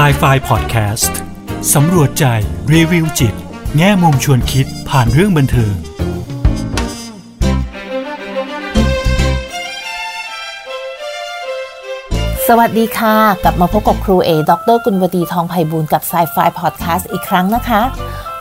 [0.00, 1.12] s i ไฟ Podcast
[1.74, 2.24] สำรวจใจ
[2.72, 3.34] รีวิวจิต
[3.76, 5.74] แง่มุมชวนคิดผ่านเรื่องบันเทิง
[12.48, 17.80] สวัสดีค่ะ กลับมาพบกับครูเอดรกุลวดีทองไพบูลกับ s ซไฟพอดแคสต์อีกครั้งนะคะ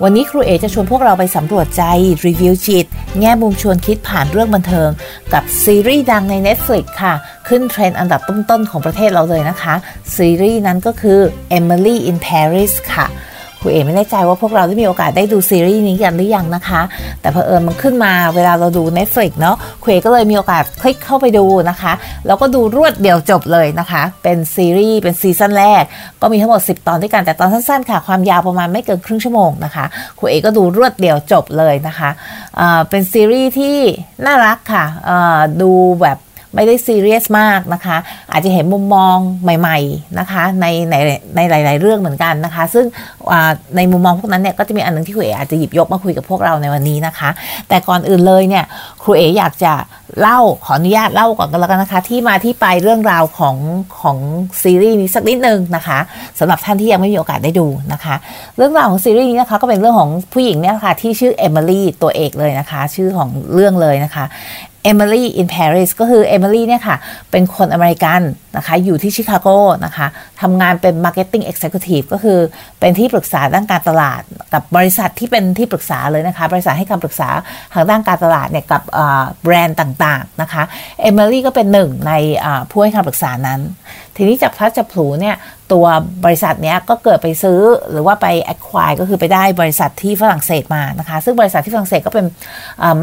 [0.03, 1.83] วันนี้ครูเอจะชวนพวกเราไปสำรวจใจ
[2.25, 2.85] รีวิวจิต
[3.19, 4.89] แง่มุมชวนคิดผ่านเรื่องบันเทิง
[5.33, 7.13] กับซีรีส์ดังใน Netflix ค่ะ
[7.47, 9.75] ขึ้นเทรนด์อันดับต้นๆของประเทศเราเลยนะคะ
[10.15, 11.19] ซีรีส์นั้นก็คือ
[11.57, 13.05] Emily in Paris ค่ะ
[13.65, 16.81] ครูเอไม่แน่ใจว่าพวกเราได้มีโอกาสได้ดูซีรีส์นี้กันหรือยังนะคะ
[17.21, 21.93] แต่เพอเอิญมันขึ้นมาเวลาเราดู Netflix เนาะครูเอก็เลยมีโอกาสคลิกเข้าไปดูนะคะ
[22.27, 25.83] แล้วก็ดูรวดเดียวจบเลยนะคะ เป็นซีรีส์เป็น season แรก
[26.21, 29.85] ก็มีทั้งหมด 10 ตอนด้วยกันแต่ตอนสั้นๆค่ะ ความยาวประมาณไม่เกินครึ่งชั่วโมงนะคะ
[30.17, 32.09] ครูเอก็ดูรวดเดียวจบเลยนะคะ
[32.89, 33.77] เป็นซีรีส์ที่
[34.25, 34.85] น่ารักค่ะ
[35.61, 35.71] ดู
[36.01, 36.17] แบบ
[36.55, 37.97] ไม่ได้ซีเรียสมากนะคะ
[38.31, 40.95] อาจจะเห็นมุมมองใหม่ๆนะคะในใน
[41.35, 42.85] ในหลาย ๆ เรื่องเหมือนกันนะคะ ซึ่ง
[43.75, 47.29] ในมุมมองพวกนั้นเนี่ยก็จะมีอันนึงที่ครูเออาจจะหยิบยกมาคุยกับพวกเราในวันนี้นะคะ
[47.69, 48.63] แต่ก่อนอื่นเลยเนี่ย
[49.03, 49.73] ครูเออยากจะ
[50.21, 53.55] เล่าขออนุญาตเล่าก่อนกันแล้วกันนะคะ ที่มาที่ไปเรื่องราวของ
[54.01, 54.17] ของ
[54.63, 55.97] ซีรีส์นี้สักนิดนึงนะคะ
[56.39, 58.15] สำหรับท่านที่ยังไม่มีโอกาสได้ดูนะคะ
[58.57, 64.25] เรื่องราวของซีรีส์นี้นะคะก็เป็นเรื่องของผู้หญิงเนี่ยค่ะที่ชื่อเอมิลี่ตัวเอกเลยนะคะ ชื่อของเรื่องเลยนะคะ
[64.91, 66.97] Emily in Paris ก็คือ Emily เนี่ยค่ะ
[67.31, 68.21] เป็นคนอเมริกัน
[68.57, 69.47] นะคะ อยู่ที่ชิคาโก
[69.85, 70.07] นะคะ
[70.41, 72.39] ทำงานเป็น Marketing Executive ก็คือ
[72.79, 74.21] เป็นที่ปรึกษาด้านการตลาด
[74.53, 77.29] กับบริษัทที่เป็นที่ปรึกษาเลยนะคะ บริษัทให้คำปรึกษา
[77.73, 78.81] ทางด้านการตลาดเนี่ยกับ
[79.43, 80.63] แบรนด์ต่างๆนะคะ
[81.09, 82.11] Emily ก็เป็นหนึ่งใน
[82.71, 83.61] ผู้ให้คำปรึกษานั้น
[84.17, 85.35] ทีนี้จากพลัดจับผูเนี่ย
[85.73, 85.85] ตัว
[86.25, 87.59] บริษัทเนี้ยก็เกิดไปซื้อ
[87.91, 92.25] หรือว่าไป acquire ก็คือไปได้บริษัทที่ฝรั่งเศสมานะคะ ซึ่งบริษัทที่ฝรั่งเศสก็เป็น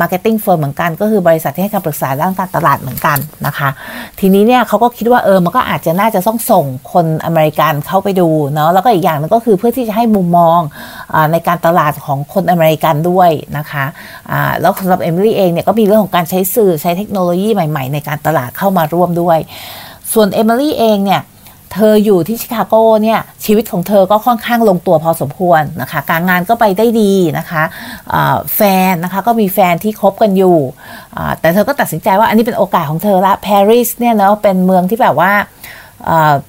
[0.00, 3.68] marketing firm เหมือนกัน ก็คือบริษัทที่ให้คำปรึกษาด้านการตลาดเหมือนกันนะคะ
[4.20, 10.60] ทีนี้เนี่ยเขาก็คิดว่าเออมันก็อาจจะน่าจะต้องส่งคนอเมริกันเข้าไปดูเนาะแล้วก็อีกอย่างนึงก็คือเพื่อที่จะให้มุมมอง
[11.14, 19.38] อในการตลาดของคนอเมริกันด้วยนะคะะแล้วสำหรับเอมิลี่เองเนี่ยก็มีเรื่องของการใช้สื่อใช้เทคโนโลยีใหม่ ๆ ในการตลาดเข้ามาร่วมด้วย
[20.12, 21.22] ส่วนเอมิลี่เองเนี่ย
[21.72, 27.62] เธออยู่ที่ชิคาโกเนี่ยชีวิตของเธอก็ค่อนข้างลงตัวพอสมควรนะคะ การงานก็ไปได้ดีนะคะ
[28.56, 30.58] แฟนนะคะก็มีแฟนที่คบกันอยู่
[31.40, 35.32] แต่เธอก็ตัดสินใจว่าอันนี้เป็นโอกาสของเธอละปารีสเนี่ยเนาะเป็นเมืองที่แบบว่า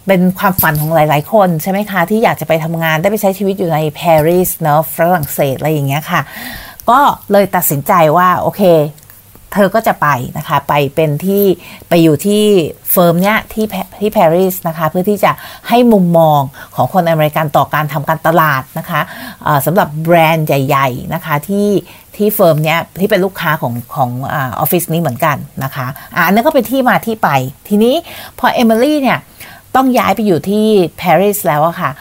[0.08, 6.22] เป็นความฝันของหลาย ๆ คนใช่ไหมคะ ที่อยากจะไปทำงานได้ไปใช้ชีวิตอยู่ในปารีสเนาะฝรั่งเศสอะไรอย่างเงี้ยค่ะ
[6.90, 7.00] ก็
[7.32, 8.62] เลยตัดสินใจว่าโอเค
[9.54, 11.44] เธอก็จะไปนะคะไปเป็นที่
[11.90, 12.44] ไปอยู่ที่
[12.92, 13.66] firm เนี้ยที่
[14.00, 15.32] ที่ปารีสนะคะเพื่อที่จะ
[15.70, 16.40] ให้มุมมอง
[16.76, 21.70] ของคนอเมริกันต่อการทำการตลาดนะคะสำหรับแบรนด์ใหญ่ ๆ นะคะที่
[22.16, 27.30] ที่ firm เนี้ยที่เป็นลูกค้าของของออฟฟิศนี้เหมือนกันนะคะอันนี้ก็เป็นที่มาที่ไป
[27.70, 27.96] ทีนี้
[28.40, 29.20] พอเอมิลี่เนี่ย
[29.76, 30.66] ต้องย้ายไปอยู่ที่
[31.02, 31.92] ปารีสแล้วอะค่ะ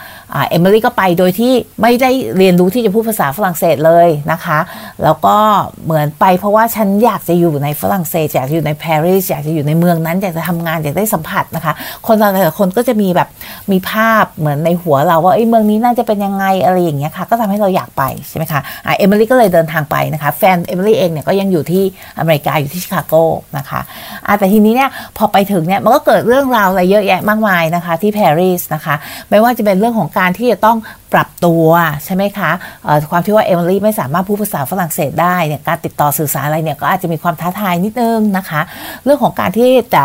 [0.49, 4.59] เอมิลี่ก็ไปโดยที่ไม่ได้เรียนรู้ที่จะพูดภาษาฝรั่งเศสเลยนะคะ
[5.03, 5.37] แล้วก็
[5.85, 11.73] เหมือนไปเพราะว่าฉันอยากจะอยู่ในฝรั่งเศสอยากจะอยู่ในปารีสอยากจะอยู่ในเมืองนั้น อยากจะทำงานอยากได้สัมผัสนะคะ
[12.07, 13.27] คนแต่ละคนก็จะมีแบบ
[13.71, 18.61] มีภาพเหมือนในหัวเราว่าไอ้เมืองนี้น่าจะเป็นยังไงอะไรอย่างเงี้ยค่ะก็ทำให้เราอยากไปใช่ไหมคะ
[18.97, 21.83] เอมิลี่ก็เลยเดินทางไปนะคะ แฟนเอมิลี่เองเนี่ยก็ยังอยู่ที่
[22.19, 23.15] อเมริกาอยู่ที่ชิคาโก
[23.57, 23.79] นะคะ
[24.39, 28.95] แต่ทีนี้เนี่ยพอไปถึงเนี่ยมันก็เกิดเรื่องราวอะไรเยอะแยะมากมายนะคะที่ปารีสนะคะ
[29.29, 30.77] ไม่ว่าจะเป็นเรื่องของการการที่จะต้อง
[31.13, 31.67] ปรับตัว
[32.05, 32.51] ใช่ไหมคะ
[33.11, 38.61] ความที่ว่าเอมิลี่ไม่สามารถพูดภาษาฝรั่งเศสได้เนี่ยการติดต่อสื่อสารอะไรเนี่ยก็อาจจะมีความท้าทายนิดนึงนะคะ
[39.03, 40.03] เรื่องของการที่จะ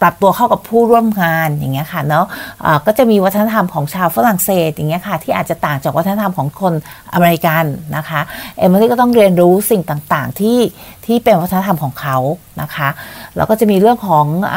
[0.00, 6.74] ปรับตัวเข้ากับผู้ร่วมงานอย่างเงี้ยค่ะเนาะะก็จะมีวัฒนธรรมของชาวฝรั่งเศสอย่างเงี้ยค่ะที่อาจจะต่างจากวัฒนธรรมของคน
[7.12, 7.64] อเมริกัน
[7.96, 8.20] นะคะ
[8.58, 10.58] เอมิลี่ก็ต้องเรียนรู้สิ่งต่างๆที่
[11.06, 12.16] ที่เป็นวัฒนธรรมของเขา
[12.62, 12.88] นะคะ
[13.36, 14.56] แล้วก็จะมีเรื่องของอ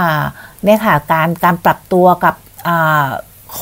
[0.66, 2.36] เนี่ยค่ะการการปรับตัวกับ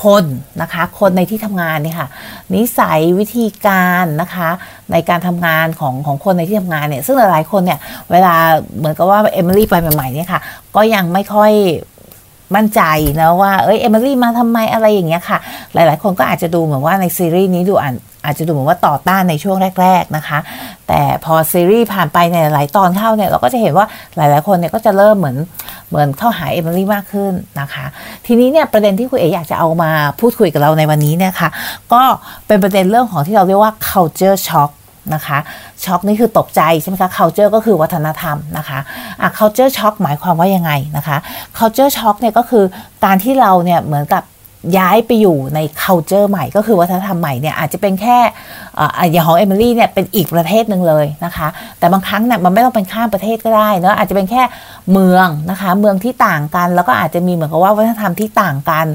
[0.02, 0.25] คน
[0.62, 2.08] นะคะ คนในที่ทำงานเนี่ยค่ะ
[2.56, 4.50] นิสัยวิธีการนะคะ
[4.92, 7.80] ในการทำงานของของคนในที่ทำงานเนี่ย ซึ่งหลายๆคนเนี่ย
[8.12, 8.36] เวลา
[8.78, 10.42] เหมือนกับว่าเอมิลี่ไปใหม่ๆเนี่ยค่ะ
[10.75, 11.52] ก็ยังไม่ค่อย
[12.56, 12.81] มั่นใจ
[13.22, 15.38] นะว่า เอ้ยเอมิลี่มาทำไมอะไรอย่างเงี้ยค่ะ
[15.74, 17.95] หลายๆ คนก็อาจจะดูเหมือนว่าในซีรีส์นี้ดูอ่า
[18.25, 20.40] อาจจะดูเหมือนว่าต่อต้านในช่วงแรก ๆนะคะ
[20.88, 23.86] แต่พอซีรีส์ผ่านไปในหลายตอนเข้าเนี่ยเราก็จะเห็นว่า
[24.16, 25.38] หลายๆ คนเนี่ยก็จะเริ่มเหมือน
[25.89, 27.86] เหมือนเข้าหาเอมิลี่มากขึ้นนะคะ
[28.25, 31.50] ทีนี้เนี่ยประเด็นที่คุณเอ๋อยากจะเอามาพูดคุยกับเราในวันนี้เนี่ยค่ะ
[31.94, 32.01] ก็
[32.48, 34.72] เป็นประเด็นเรื่องของที่เราเรียกว่า culture shock
[35.16, 35.38] นะคะ
[35.84, 38.80] ช็อกนี่คือตกใจใช่ไหมคะ culture ก็คือวัฒนธรรมนะคะ
[39.22, 41.18] อะ culture shock หมายความว่ายังไงนะคะ
[41.57, 42.63] culture shock เนี่ยก็คือ
[43.06, 44.24] การที่เราเนี่ยเหมือนกับ
[44.78, 48.18] ย้ายไปอยู่ใน culture ใหม่ ก็คือวัฒนธรรมใหม่เนี่ยอาจจะเป็นแค่
[49.12, 51.48] อย่างของเอมิลี่เนี่ยเป็นอีกประเทศหนึ่งเลยนะคะ
[51.80, 54.44] แต่บางครั้งเนี่ยมันไม่ต้องเป็นข้ามประเทศก็ได้เนาะอาจจะเป็นแค่
[54.92, 58.86] เมืองนะคะเมืองที่ต่างกัน แล้วก็อาจจะมีเหมือนกับว่าวัฒนธรรมที่ต่างกัน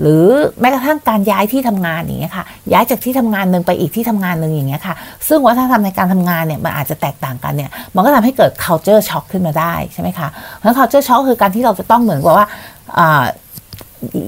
[0.00, 0.24] หรือ
[0.60, 4.94] แม้กระทั่งการย้ายที่ทำงานอย่างเงี้ยค่ะย้ายจากที่ทำงานหนึ่งไปอีกที่ทำงานหนึ่งอย่างเงี้ยค่ะ
[5.28, 10.28] ซึ่งวัฒนธรรมในการทำงานเนี่ยมันอาจจะแตกต่างกันเนี่ยมันก็ทำให้เกิด culture shock ขึ้นมาได้ใช่ไหมคะ
[10.58, 12.46] เพราะ culture shock คือการที่เราจะต้องเหมือนกับว่า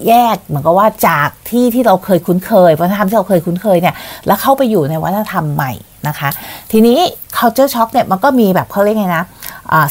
[0.09, 3.95] แยกเหมือนกับว่าจากที่ที่เราเคยคุ้นเคยวัฒนธรรมที่เราเคยคุ้นเคยเนี่ย
[4.27, 5.73] แล้วเข้าไปอยู่ในวัฒนธรรมใหม่
[6.09, 6.29] นะคะ
[6.73, 6.99] ทีนี้
[7.37, 9.25] culture shock เนี่ยมันก็มีแบบเขาเรียกไงนะ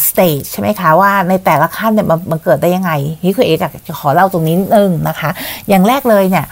[0.07, 2.92] stage ใช่ไหมคะ ว่าในแต่ละขั้นเนี่ยมันเกิดได้ยังไง
[3.25, 5.30] นี่คือเอจะจะขอเล่าตรงนี้นิดนึงนะคะ
[5.69, 6.45] อย่างแรกเลยเนี่ย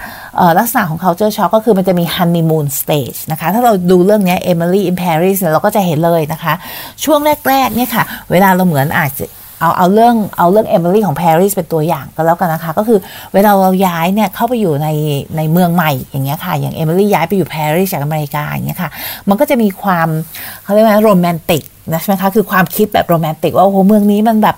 [0.59, 6.53] ลักษณะของ culture shock ก็คือมันจะมี honeymoon stage นะคะ ถ้าเราดูเรื่องนี้ Emily in Paris เนี่ยเราก็จะเห็นเลยนะคะ
[7.03, 9.25] ช่วงแรกๆเนี่ยค่ะ เวลาเราเหมือนอาจจะ
[9.59, 12.99] เอาเอาเรื่องเอาเรื่องเอมิลี่ของปารีสเป็นตัวอย่างก็แล้วกันนะคะ ก็คือ
[13.33, 14.87] เวลาเราย้ายเนี่ยเข้าไปอยู่ใน
[15.37, 18.89] ในเมืองใหม่อย่างเงี้ยค่ะ อย่างเอมิลี่ย้ายไปอยู่ปารีสจากอเมริกาอย่างเงี้ยค่ะ
[19.29, 20.07] มันก็จะมีความ
[20.63, 21.63] เขาเรียกว่าโรแมนติก
[21.93, 24.57] นะใช่ไหมคะคือความคิดแบบโรแมนติกว่าโอ้โหเมืองนี้มันแบบ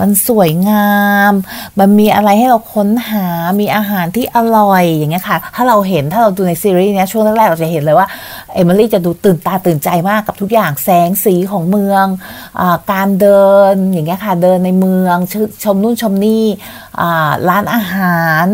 [0.00, 0.90] มันสวยงา
[1.30, 1.32] ม
[1.78, 3.26] มันมีอะไรให้เราค้นหา
[3.60, 8.06] มีอาหารที่อร่อยอย่างเงี้ยค่ะ ถ้าเราเห็น ถ้าเราดูในซีรีส์เนี้ยช่วงแรกๆเราจะเห็นเลยว่า
[8.58, 12.04] อมิลี่จะดูตื่นตาตื่นใจมากกับทุกอย่างแสงสีของเมือง
[12.60, 12.62] อ
[12.92, 16.44] การเดินอย่างเงี้ยค่ะเดินในเมืองชมนู่นชมนี่
[17.48, 18.44] ร้านอาหาร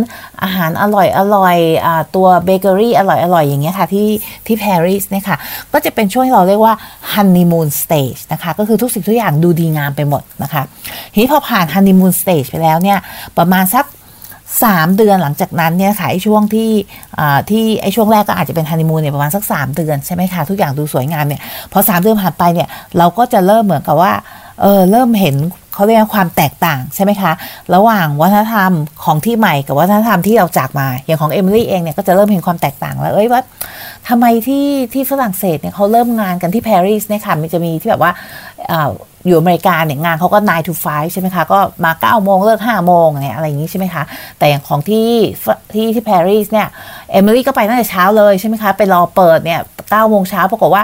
[0.43, 1.57] อาหารอร่อยอร่อย
[2.15, 4.09] ตัวเบเกอรี่อร่อยอร่อยอย่างเงี้ยค่ะที่
[4.47, 5.37] ที่ปารีสเนี่ยค่ะ
[5.73, 6.75] ก็จะเป็นช่วงที่เราเรียกว่า
[7.13, 10.63] honeymoon stage นะคะก็คือทุกสิ่งทุกอย่างดูดีงามไปหมดนะคะ
[11.13, 12.99] ทีนี้พอผ่าน honeymoon stage ไปแล้วเนี่ย
[13.39, 13.85] ประมาณสัก
[14.63, 16.71] สามเดือนหลังจากนั้นเนี่ยค่ะไอช่วงที่
[17.51, 21.41] ที่ไอ้ช่วงแรกก็อาจจะเป็นฮันนีมูนเนี่ยประมาณสักสามเดือนใช่ไหมคะทุกอย่างดูสวยงามเนี่ย
[21.73, 22.69] พอสามเดือนผ่านไปเนี่ย
[22.99, 24.13] เราก็จะเริ่มเหมือนกับว่า
[24.63, 25.37] เออเริ่มเห็น
[25.75, 27.33] เขาเรียกความแตกต่างใช่ไหมคะ
[27.75, 28.73] ระหว่างวัฒนธรรม
[29.05, 33.43] ของที่ใหม่กับวัฒนธรรมที่เราจากมา อย่างของเอมิลี่เองเนี่ยก็จะเริ่มเห็นความแตกต่างแล้วเอ้ยว่า
[34.09, 38.13] ทำไมที่ที่ฝรั่งเศสเนี่ยเขาเริ่มงานกันที่ปารีสเนี่ยค่ะมันจะมีที่แบบว่า
[39.27, 44.03] อยู่อเมริกาเนี่ยงานเขาก็ 9 to 5 ใช่ไหมคะ ก็มา 9 โมงเลิก 5 โมงเนี่ยอะไรอย่างนี้ใช่ไหมคะ
[44.39, 45.11] แต่อย่างของที่
[45.73, 46.69] ที่ที่ปารีสเนี่ย
[47.11, 50.83] เอมิลี่ก็ไปตั้งแต่เช้าเลยใช่ไหมคะ ไปรอเปิดเนี่ย9โมงเช้าปรากฏว่า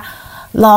[0.64, 0.76] รอ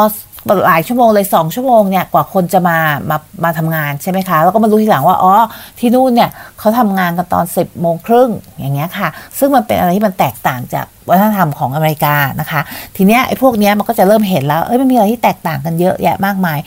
[0.66, 2.78] หลายชั่วโมงเลยสองชั่วโมงเนี่ยกว่าคนจะมา
[3.10, 5.34] มามาทำงานใช่ไหมคะ แล้วก็มารู้ทีหลังว่าอ๋อ
[5.80, 6.30] ที่นู่นเนี่ย
[6.60, 8.30] เขาทำงานกันตอน 10บโมงครึ่ง
[8.60, 9.08] อย่างเงี้ยค่ะ
[9.40, 12.62] ซึ่งมันเป็นอะไรที่มันแตกต่างจากวัฒนธรรมของอเมริกานะคะ
[12.96, 16.60] ทีเนี้ยไอ้พวกเนี้ยมันก็จะเริ่มเห็นแล้วเอ้ยมันมีอะไรที่แตกต่างกันเยอะแยะมากมาย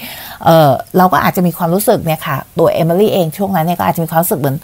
[0.44, 4.56] เออเราก็อาจจะมีความรู้สึกเนี่ยค่ะ ตัวเอมิลี่เองช่วงนั้นเนี่ยก็อาจจะมีความรู้สึกเหมือน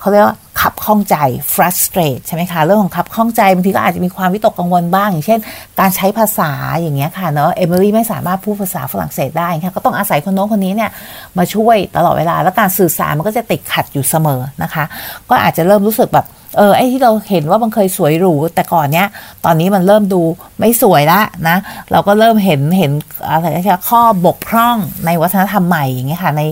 [0.00, 1.16] เขาเรียกว่า ขับข้องใจ
[1.54, 5.40] frustrate ใช่ไหมคะ เรื่องของขับข้องใจบางทีก็อาจจะมีความวิตกกังวลบ้าง อย่างเช่น
[5.80, 10.90] การใช้ภาษาอย่างเงี้ยค่ะเนาะเอมิลี่ไม่สามารถพูดภาษาฝรั่งเศสได้ค่ะก็ต้องอาศัยคนโน้นคนนี้เนี่ย
[11.38, 14.84] มาช่วยตลอดเวลา แล้วการสื่อสารมันก็จะติดขัดอยู่เสมอนะคะ
[15.30, 16.26] ก็อาจจะเริ่มรู้สึกแบบ
[16.56, 19.06] เออไอ้ที่เราเห็นว่ามันเคยสวยหรูแต่ก่อนเนี้ย
[19.44, 20.20] ตอนนี้มันเริ่มดู
[20.58, 21.56] ไม่สวยละนะ
[21.92, 22.92] เราก็เริ่มเห็นเห็น
[23.28, 24.76] อะไรนะข้อบกพร่อง
[25.06, 26.42] ในวัฒนธรรมใหม่อย่างเงี้ยค่ะใน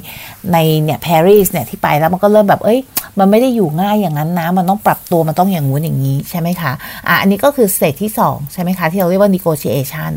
[0.53, 2.79] ในเนี่ยปารีสเนี่ยที่ไปแล้วมันก็เริ่มแบบเอ้ย
[3.19, 6.73] มันไม่ได้อยู่ง่ายอย่างนั้นนะ มันต้องปรับตัวมันต้องอย่างงู้นอย่างนี้ใช่ไหมคะ
[7.09, 10.11] อะอันนี้ก็คือ stage ที่ 2 ใช่ไหมคะ ที่เราเรียกว่า negotiation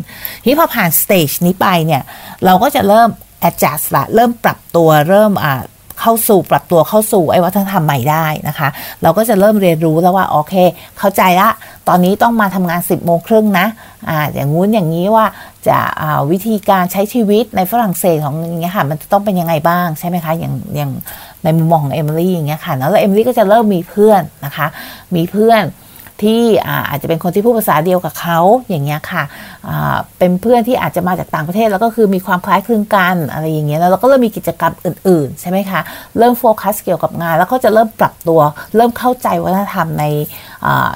[0.46, 2.02] ที่พอผ่าน stage นี้ไปเนี่ย
[2.46, 3.10] เราก็จะเริ่ม
[3.48, 5.64] adjust ละเริ่มปรับตัวเริ่มอ่า
[6.02, 8.70] เข้าสู่ปรับตัวเข้าสู่ไอ้วัฒนธรรมใหม่ได้นะคะ
[9.02, 10.54] เราก็จะเริ่มเรียนรู้แล้วว่าโอเค
[11.00, 11.50] เข้าใจละ
[11.88, 13.68] ตอนนี้ต้องมาทำงาน 10 โมงครึ่งนะ
[14.10, 15.26] อ่าอย่างงู้นอย่างนี้ว่า
[15.68, 15.78] จะ
[16.32, 20.92] วิธีการใช้ชีวิตในฝรั่งเศสของอย่างเงี้ยค่ะมันจะต้องเป็นยังไงบ้างใช่ไหมคะอย่างอย่าง
[21.44, 24.68] ในมุมมองของเอมิลี่อย่างเงี้ยค่ะแล้วเอมิลี่ก็จะเริ่มมีเพื่อนนะคะ
[25.16, 25.64] มีเพื่อน
[26.28, 26.44] ที่
[26.90, 29.24] อาจจะเป็นคนที่พูดภาษาเดียวกับเขาอย่างเงี้ยค่ะ
[30.18, 35.82] เป็นเพื่อนที่อาจจะมาจากต่างประเทศแล้วก็คือมีความคล้ายคลึงกันอะไรอย่างเงี้ยแล้วเราก็เริ่มมีกิจกรรมอื่นๆใช่ไหมคะ
[36.18, 38.40] เริ่มโฟกัสเกี่ยวกับงาน แล้วก็จะเริ่มปรับตัว
[38.76, 40.06] เริ่มเข้าใจวัฒนธรรมใน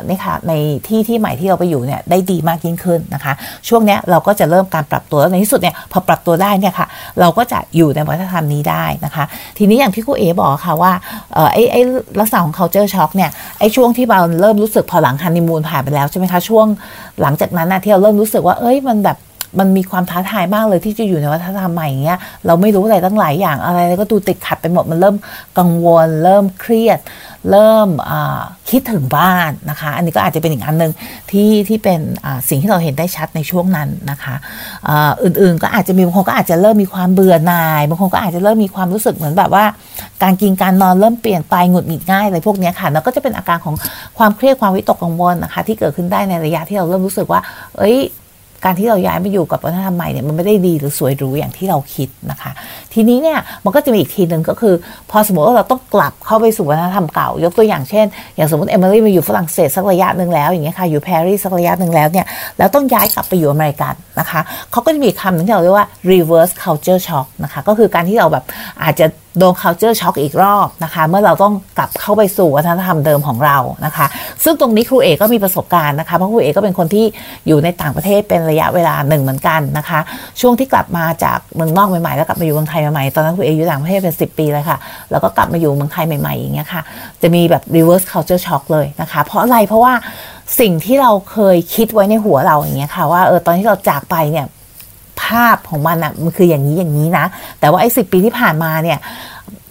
[0.08, 0.54] นี่ค่ะใน
[0.88, 3.34] ที่ที่ใหม่ที่เราไปอยู่เนี่ยได้ดีมากยิ่งขึ้นนะคะ
[3.68, 6.88] ช่วงนี้เราก็จะเริ่มการปรับตัวแล้วในที่สุดเนี่ยพอปรับตัวได้เนี่ยค่ะ
[7.20, 9.24] เราก็จะอยู่ในวัฒนธรรมนี้ได้นะคะ
[9.58, 10.92] ทีนี้อย่างที่ครูเอบอกค่ะว่า
[11.54, 11.82] ไอ้ไอ้
[12.20, 13.30] ลักษณะของ culture shock เนี่ย
[13.60, 16.68] ไอ้ช่วงที่เราเริ่มรู้สึกพอหลังฮันนีมูนผ่านไปแล้วใช่ไหมคะช่วง
[17.22, 19.18] หลังจากนั้นนะที่เราเริ่มรู้สึกว่าเอ้ยมันแบบ
[19.60, 25.16] มันมีความท้าทายมากเลยที่จะอยู่ในวัฒนธรรมใหม่อย่างเงี้ยเราไม่รู้อะไรตั้งหลายอย่างอะไรก็ดูติดขัดไปหมดมันเริ่ม
[25.58, 27.00] กังวล เริ่มเครียด
[27.52, 27.90] เริ่ม
[28.70, 30.92] คิดถึงบ้านนะคะ อันนี้ก็อาจจะเป็นอีกอันหนึ่ง
[31.32, 32.00] ที่ที่เป็น
[32.50, 34.36] สิ่งที่เราเห็นได้ชัดในช่วงนั้นนะคะ
[35.24, 39.66] อื่นๆก็อาจจะมีบางคนก็อาจจะเริ่มมีความเบื่อหน่ายบางคนก็อาจจะเริ่มมีความรู้สึกเหมือนแบบว่า
[40.24, 43.76] การกินการนอนเริ่มเปลี่ยนไปหงุดหงิดง่ายอะไรพวกนี้ค่ะแล้วก็จะเป็นอาการของ
[44.18, 47.42] ความเครียดความวิตกกังวลนะคะ ที่เกิดขึ้นได้ในระยะที่เราเริ่มรู้สึกว่า
[47.78, 47.98] เอ้ย
[48.66, 52.52] การที่เราย้ายมาอยู่กับวัฒนธรรมใหม่เนี่ยมันไม่ได้ดีหรือสวยหรูอย่างที่เราคิดนะคะ
[52.94, 54.76] ทีนี้เนี่ยมันก็จะมีอีกทีหนึ่งก็คือ
[55.12, 58.06] พอสมมติว่าเราต้องกลับเข้าไปสู่วัฒนธรรมเก่า ยกตัวอย่างเช่น
[58.36, 62.26] อย่างสมมติเอมิลี่มาอยู่ฝรั่งเศสสักระยะหนึ่งแล้วอย่างเงี้ยค่ะอยู่ปารีสสักระยะหนึ่งแล้วเนี่ย
[62.58, 64.42] แล้วต้องย้ายกลับไปอยู่อเมริกันนะคะ
[64.72, 68.44] เขาก็จะมีคำหนึงที่เราเรียกว่า reverse culture shock นะคะก็คือการที่เราแบบ
[68.84, 69.06] อาจจะ
[69.40, 74.06] โดน culture shock อีกรอบนะคะ เมื่อเราต้องกลับเข้าไปสู่วัฒนธรรมเดิมของเรานะคะ
[74.44, 77.06] ซึ่งตรงนี้ครูเอกก็มีประสบการณ์นะคะเพราะครูเอกก็เป็นคนที่
[77.48, 80.00] อยู่ในต่างประเทศเป็นระยะเวลาหนึ่งเหมือนกันนะคะ
[80.42, 84.78] ช่วงที่กลับมาจากเมืองนอกใหม่ๆแล้วกลับมาอยู่เมืองไทยใหม่ๆตอนนั้นครูเอกอยู่ต่างประเทศเป็น 10 ปีเลยค่ะ
[85.12, 86.82] แล้วก็กลับมาอยู่เมืองไทยใหม่ๆอย่างเงี้ยค่ะ
[87.22, 89.94] จะมีแบบ reverse culture shock เลยนะคะ เพราะอะไรเพราะว่า
[90.60, 94.46] สิ่งที่เราเคยคิดไว้ในหัวเราอย่างเงี้ยค่ะว่าเออตอนที่เราจากไปเนี่ย
[95.26, 97.26] ภาพของมันอะมันคืออย่างนี้อย่างนี้นะ
[97.60, 99.00] แต่ว่าไอ้สิปีที่ผ่านมาเนี่ย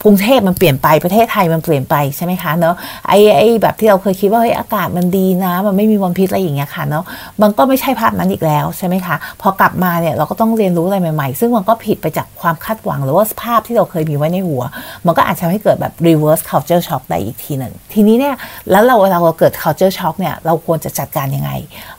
[0.05, 2.75] กรุงเทพมันเปลี่ยนไปประเทศไทยมันเปลี่ยนไปใช่ไหมคะเนาะ
[3.09, 7.05] ไอ้ไอ้แบบที่เราเคยคิดว่าเฮ้ยอากาศมันดีนะ มันไม่มีมลพิษอะไรอย่างเงี้ยค่ะเนาะ
[7.43, 14.63] มันก็ไม่ใช่ภาพนั้นอีกแล้วใช่ไหมคะพอกลับมาเนี่ยเราก็ต้องเรียนรู้อะไรใหม่ๆ ซึ่งมันก็ผิดไปจากความคาดหวังหรือว่าภาพที่เราเคยมีไว้ในหัว
[15.07, 18.35] มันก็อาจจะทำให้เกิดแบบ reverse culture shock ได้อีกทีหนึ่งทีนี้เนี่ย
[18.71, 21.51] แล้วเราเวลาเราเกิด culture shock เนี่ยเราควรจะจัดการยังไง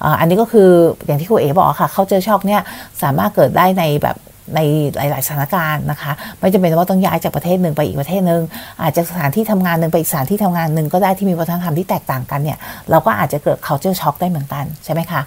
[0.03, 0.69] อ่าอันนี้ก็คือ
[1.05, 2.61] อย่างที่ครูเอ๋บอกค่ะ culture shock เนี่ย
[3.01, 4.17] สามารถเกิดได้ในแบบ
[4.55, 4.59] ใน
[4.95, 8.41] หลาย ๆ สถานการณ์นะคะ ไม่จำเป็นว่าต้องย้ายจากประเทศหนึ่งไปอีกประเทศหนึ่ง
[8.81, 12.57] อาจจะสถานที่ทำงานหนึ่งไปอีกสถานที่ทำงานหนึ่งก็ได้ที่มีวัฒนธรรมที่แตกต่างกันเนี่ย
[12.89, 15.21] เราก็อาจจะเกิด culture shock ได้เหมือนกันใช่ไหมคะ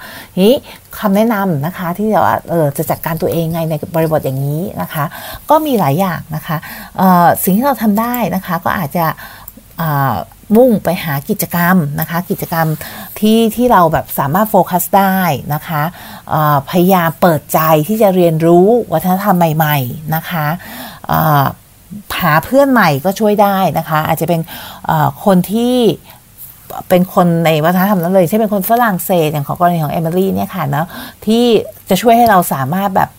[0.44, 0.54] นี้
[0.98, 5.04] คำแนะนำนะคะที่เราเออจะจัดการตัวเองไงในบริบทอย่างนี้นะคะ
[5.50, 6.56] ก็มีหลายอย่างนะคะ
[7.00, 9.04] ออสิ่งที่เราทำได้นะคะก็อาจจะ
[10.56, 12.66] มุ่งไปหากิจกรรมนะคะ กิจกรรม
[13.18, 15.18] ที่ที่เราแบบสามารถโฟกัสได้
[15.54, 15.82] นะคะ
[16.70, 20.46] พยายามเปิดใจที่จะเรียนรู้วัฒนธรรมใหม่ ๆ นะคะ
[22.20, 24.40] หาเพื่อนใหม่ก็ช่วยได้นะคะ อาจจะเป็น
[25.24, 25.76] คนที่
[26.88, 30.86] เป็นคนในวัฒนธรรมนั้นเลยเช่นเป็นคนฝรั่งเศสอย่างของกรณีของเอมิลี่เนี่ยค่ะเนาะ
[31.26, 31.44] ที่
[31.88, 33.10] จะช่วยให้เราสามารถแบบ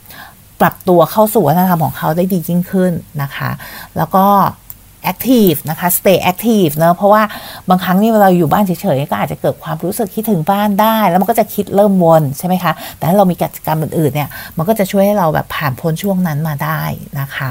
[0.61, 3.49] ปรับตัวเข้าสู่วัฒนธรรมของเขาได้ดียิ่งขึ้นนะคะ
[3.97, 4.25] แล้วก็
[5.11, 7.23] active นะคะ stay active เนะเพราะว่า
[7.69, 16.81] บางครั้งนี่เวลาอยู่บ้านเฉยๆก็อาจจะเกิดความรู้สึกคิดถึงบ้านได้ แล้วมันก็จะคิดเริ่มวนใช่ไหมคะ แต่ถ้าเรามีกิจกรรมอื่นๆเนี่ยมันก็จะช่วยให้เราแบบผ่านพ้นช่วงนั้นมาได้
[17.19, 17.49] นะคะ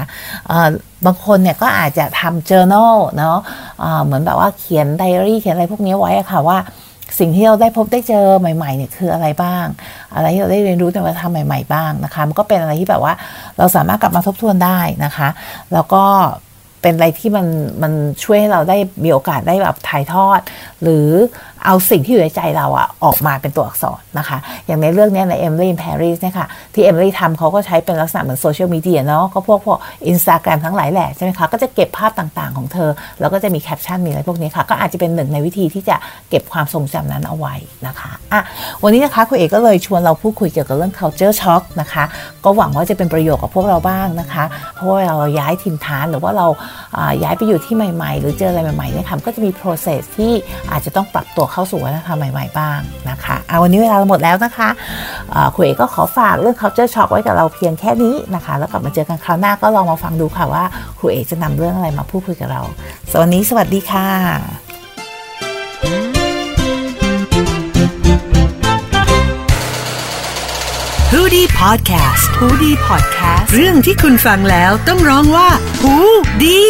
[1.05, 3.37] บางคนเนี่ยก็อาจจะทำ journal เนาะ
[3.79, 6.59] เอ่อเหมือนแบบว่าเขียนไดอารี่เขียนอะไรพวกนี้ไว้ค่ะว่า
[7.19, 9.65] สิ่งที่เราได้พบได้เจอใหม่ๆเนี่ยคืออะไรบ้าง
[10.15, 13.13] อะไรที่เราได้เรียนรู้ในวัฒนธรรมใหม่ ๆ บ้างนะคะ มันก็เป็นอะไรที่แบบว่า
[13.57, 15.29] เราสามารถกลับมาทบทวนได้นะคะ
[15.73, 16.03] แล้วก็
[16.81, 17.47] เป็นอะไรที่มัน
[17.83, 17.93] มัน
[18.23, 20.39] ช่วยให้เราได้มีโอกาสได้แบบถ่ายทอด
[20.83, 21.07] หรือ
[21.65, 24.37] เอาสิ่งที่อยู่ในใจเราอะออกมาเป็นตัวอักษรนะคะ
[24.67, 32.89] อย่างในเรื่องนี้ใน Emily in Paris เนี่ยค่ะ ที่ Emily ทำเขาก็ใช้เป็นลักษณะเหมือนโซเชียลมีเดียเนาะก็พวกพวกอินสตาแกรมทั้งหลายแหละใช่ไหมคะ ก็จะเก็บภาพต่างๆของเธอ
[33.19, 35.95] แล้วก็จะมีแคปชั่นมีอะไรพวกนี้ค่ะ ก็อาจจะเป็นหนึ่งในวิธีที่จะ
[36.29, 37.55] เก็บความทรงจำนั้นเอาไว้
[37.87, 38.41] นะคะอะ
[38.83, 42.03] วันนี้นะคะครูเอก็เลยชวนเราพูดคุยเกี่ยวกับเรื่อง culture shock นะคะ
[42.45, 44.43] ก็หวังว่าจะเป็นประโยชน์กับพวกเราบ้างนะคะ
[44.75, 46.47] เพราะว่าเราย้ายถิ่นฐานหรือว่าเรา
[46.97, 50.31] อ่าย้ายไปอยู่ที่ใหม่ ๆ หรือเจออะไรใหม่ๆเนี่ยค่ะก็จะมี process ที่
[50.71, 52.79] อาจจะต้องปรับตัวเข้าสู่วัฒนธรรมใหม่ ๆ บ้าง
[53.09, 54.69] นะคะอะวันนี้เวลาหมดแล้วนะคะ
[55.33, 60.63] อ่าคุณเอกก็ขอฝากเรื่อง culture shock ไว้กับเราเพียงแค่นี้นะคะ แล้วกลับมาเจอกันคราวหน้าก็ลองมาฟังดูค่ะว่า
[60.97, 62.61] ครูเอกจะนำเรื่องอะไรมาพูดคุยกับเรา
[63.11, 64.07] สวัสดีสวัสดีค่ะ
[71.13, 75.49] h o ดี้พอดแคสต์ฮูดีพอดแคสต์เรื่องที่คุณฟังแล้วต้องร้องว่า
[75.81, 75.95] หู
[76.43, 76.61] ดี